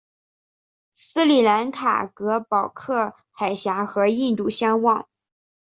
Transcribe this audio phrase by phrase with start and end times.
[0.93, 5.07] 斯里兰卡隔保克海峡和印度相望。